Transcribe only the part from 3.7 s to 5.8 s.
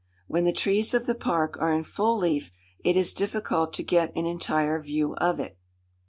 to get an entire view of it.